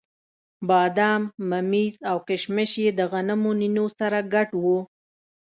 بادام، 0.67 1.21
ممیز 1.49 1.93
او 2.09 2.17
کېشمش 2.27 2.71
یې 2.83 2.89
د 2.93 2.99
غنمو 3.11 3.51
نینو 3.59 3.85
سره 3.99 4.17
ګډ 4.33 4.49
وو. 4.63 4.77